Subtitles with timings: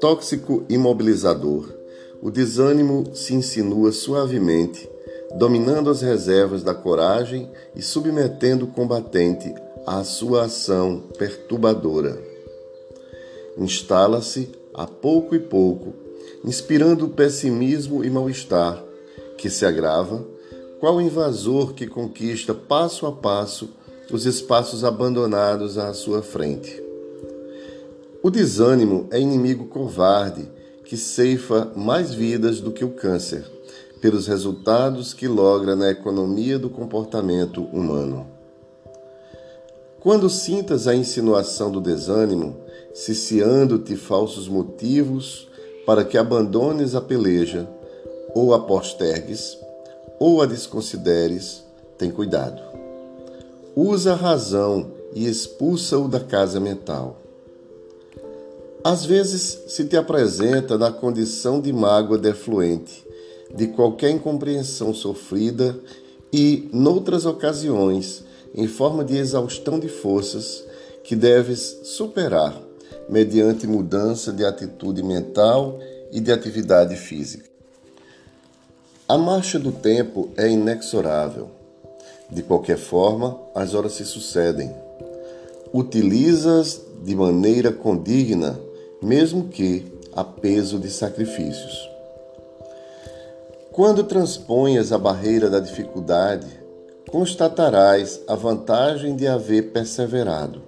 [0.00, 1.72] Tóxico imobilizador,
[2.22, 4.88] o desânimo se insinua suavemente,
[5.38, 9.54] dominando as reservas da coragem e submetendo o combatente
[9.86, 12.18] à sua ação perturbadora.
[13.58, 15.94] Instala-se a pouco e pouco,
[16.44, 18.82] inspirando pessimismo e mal-estar,
[19.38, 20.24] que se agrava,
[20.78, 23.70] qual invasor que conquista passo a passo
[24.10, 26.82] os espaços abandonados à sua frente.
[28.22, 30.48] O desânimo é inimigo covarde
[30.84, 33.44] que ceifa mais vidas do que o câncer,
[34.00, 38.26] pelos resultados que logra na economia do comportamento humano.
[40.00, 42.56] Quando sintas a insinuação do desânimo,
[42.94, 45.48] ciciando-te falsos motivos
[45.84, 47.68] para que abandones a peleja,
[48.32, 49.58] ou a postergues,
[50.20, 51.64] ou a desconsideres,
[51.98, 52.75] tem cuidado.
[53.78, 57.20] Usa a razão e expulsa-o da casa mental.
[58.82, 63.06] Às vezes se te apresenta na condição de mágoa defluente,
[63.54, 65.78] de qualquer incompreensão sofrida
[66.32, 70.64] e, noutras ocasiões, em forma de exaustão de forças
[71.04, 72.58] que deves superar
[73.10, 75.78] mediante mudança de atitude mental
[76.10, 77.44] e de atividade física.
[79.06, 81.55] A marcha do tempo é inexorável.
[82.30, 84.74] De qualquer forma, as horas se sucedem.
[85.72, 88.58] Utilizas de maneira condigna
[89.00, 91.88] mesmo que a peso de sacrifícios.
[93.70, 96.46] Quando transponhas a barreira da dificuldade,
[97.10, 100.62] constatarás a vantagem de haver perseverado,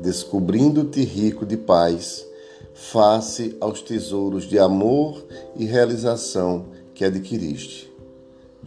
[0.00, 2.26] descobrindo-te rico de paz,
[2.74, 5.24] face aos tesouros de amor
[5.56, 7.90] e realização que adquiriste.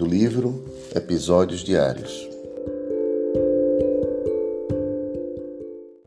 [0.02, 2.28] Do livro Episódios Diários.